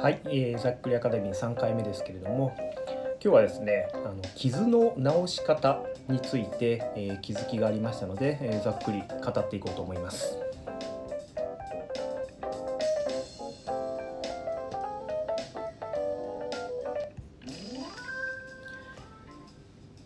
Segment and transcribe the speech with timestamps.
[0.00, 4.94] はい、えー、ざっくりアカデミー3回目ですけれども今日はですねあの傷の
[5.26, 10.47] 治し方について、えー、気づきがありましたので、えー、ざっくり語っていこうと思います。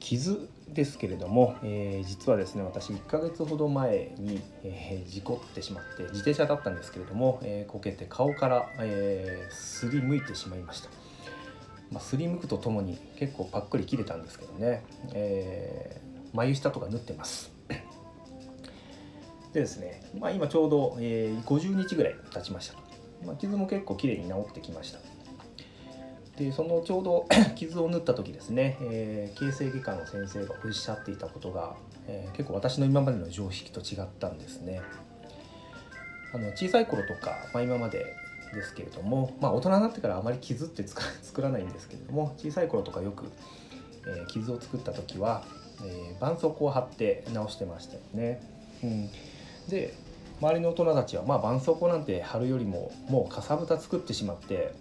[0.02, 10.90] 傷ですけれども、えー、実はですね私1ヶ月ほど前に、えー、事故ってしまって自転車だったんですけれども、えー、こけて顔から、えすりむいてしまいました、
[11.92, 16.00] まあ、すりむくとともに結構パックリ切れたんですけどね、え
[16.32, 17.52] 眉下とか縫ってます。
[19.52, 22.78] でですね、まあ、今ちょうど、え50日ぐらい経ちました、
[23.24, 25.11] まあ、傷も結構綺麗に治ってきました。
[26.36, 31.74] でそのちょうど 傷を縫った時ですね、えー、形成外科の先生がおっしゃっていたことが、
[32.06, 34.80] えー、結構私の今までの常識と違ったんですね。
[36.34, 38.16] あの小さい頃とか、まあ、今まで
[38.54, 40.86] ですけれども、まあ、大人になってからあまり傷って
[41.22, 43.26] 作らないんですけれども小さい頃とかよく、
[44.06, 45.44] えー、傷を作った時は、
[45.84, 48.40] えー、絆創膏を貼って直してましたよね。
[48.82, 49.10] うん、
[49.68, 49.94] で
[50.40, 54.74] 周りの大人たちは、まあ、絆創膏なんて貼るよりももうかさぶた作ってしまって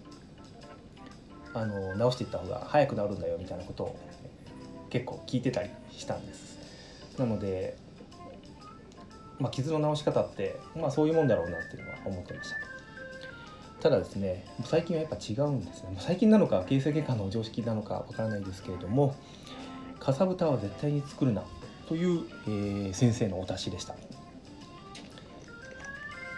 [1.54, 3.98] あの直していった方が早く治るんだよみたいなことを
[4.90, 6.58] 結構聞いてたりしたんです。
[7.18, 7.76] なので、
[9.38, 12.56] まあ、傷の治し方って、まあ、そういうもんだろうなっていうのは思ってました。
[13.82, 19.16] ただですね最近はやっぱ違うんですね最近なのか形成外科の常識なのかわからないですけれども
[19.98, 21.42] かさぶたは絶対に作るな
[21.88, 23.96] という、えー、先生のお達しでした。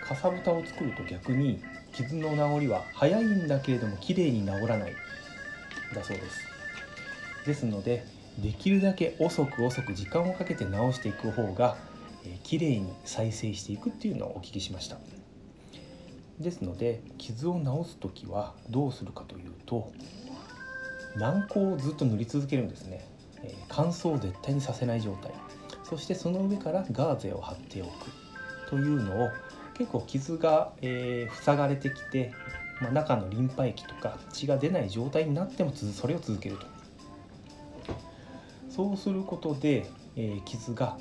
[0.04, 1.62] かさぶたを作ると逆に
[1.94, 4.94] 傷の治りは早いんだけれども綺麗に治らない
[5.94, 6.40] だそうです。
[7.46, 8.04] ですので
[8.38, 11.76] できるだけ遅く遅く時間をかけて治していく方が、
[12.24, 14.96] えー、綺麗に再生していくっていうのをお聞きしました。
[16.40, 19.92] ですので傷を治す時はどうするかというと
[21.16, 23.06] 軟膏をずっと塗り続けるんですね、
[23.68, 25.32] 乾燥を絶対にさせない状態。
[25.84, 27.90] そしてその上からガーゼを貼っておく
[28.68, 29.28] というのを
[29.76, 32.32] 結構傷が、えー、塞がれてきて、
[32.80, 36.66] まあ、中のリンパ液とか血が出ない状態になってもそれを続けると。
[38.70, 39.86] そうすることで、
[40.16, 40.98] えー、傷が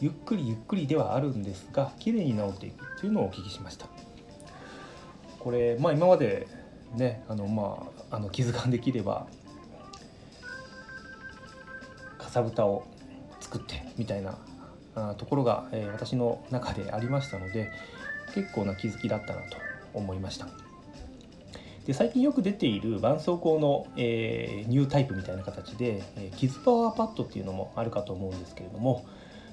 [0.00, 3.86] ゆっくりゆっくりではあるんですが綺麗に治っていくというのをお聞きしました。
[5.38, 6.48] これまあ今まで
[6.94, 9.26] ねあのまああの傷ができれば
[12.18, 12.84] かさぶたを
[13.40, 14.38] 作ってみたいな
[14.94, 17.70] あところが、えー、私の中でありましたので
[18.34, 19.56] 結構な気づきだったなと
[19.94, 20.48] 思いました。
[21.86, 29.04] で最近よく出ている絆創膏の、えー、ニュータイプみたいな形で、えー、傷パワーパッドっていうのもあるかと思うんですけれども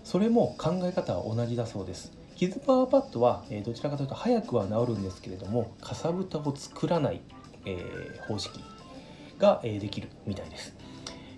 [0.03, 2.11] それも考え方は同じだそうです。
[2.35, 7.19] 傷パワーパッドは、えー、どちらかというと早くは治るんですけれどもかさぶたを作らない、
[7.65, 8.63] えー、方式
[9.39, 10.73] が、えー、できるみたいです。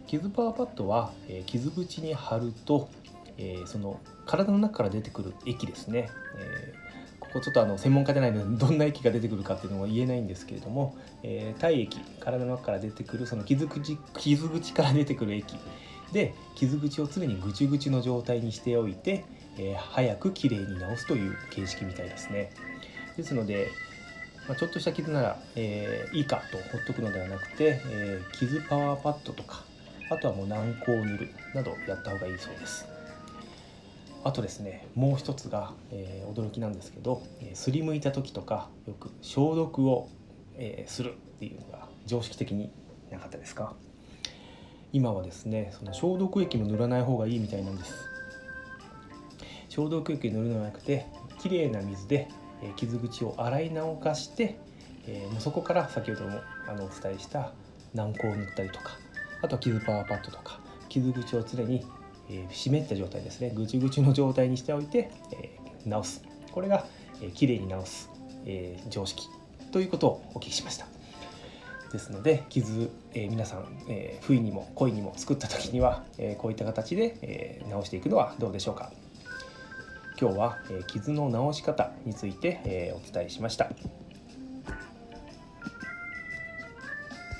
[0.07, 2.89] 傷パワーパッドは、え、傷口に貼ると、
[3.37, 6.90] え、その体の中から出てくる液ですね、えー
[7.31, 15.55] こうちょっとあの専門家じゃないので どんな液が出てくるかっていうのは言えないんですけれども、えー、体液体の中から出てくるその傷口傷口から出てくる液
[16.11, 19.23] で傷口を常にぐちぐちの状態にしておいて、
[19.57, 22.51] えー、早くきれいに治すという形式みたいですね。
[23.15, 23.69] ですので、
[24.47, 29.63] まあ、ちょっとした傷なら、えー、いいかとほっとくのではなくて、えー、傷パワーパッドとか
[30.09, 32.85] あとはもう軟膏を塗るなどやった方がいいそうです。
[34.23, 40.09] あとですねもう一つが、えー、驚きなんですけど、え、すりむいた時とかよく消毒を、
[40.55, 42.71] えー、するっていうのが常識的に
[43.09, 43.73] なかったですか？
[44.93, 47.93] 今はですねその消毒液も塗らない方がいいみたいなんです。
[49.69, 51.07] 消毒液塗るのではなくて
[51.39, 52.27] きれいな水で、
[52.61, 54.59] え、傷口を洗い直かして、
[55.07, 57.53] えー、そこから先ほどもあのお伝えした
[57.95, 58.91] 軟膏を塗ったりとか
[59.41, 61.85] あとは傷パワーパッドとか傷口を常に
[62.31, 63.51] えー、湿った状態ですね。
[63.53, 66.23] ぐちぐちの状態にしておいて、えー、直す。
[66.51, 66.85] これが、
[67.21, 68.09] えー、きれいに直す、
[68.45, 69.27] えー、常識
[69.71, 70.87] ということをお聞きしました。
[71.91, 78.91] ですので傷、えー、皆さん、えー、不意にも恋にも作った時には、えー、こういった形で、えー、直していくのはどうでしょうか。
[80.19, 83.69] 今日は、えー、傷の直し方について、えー、お伝えしました。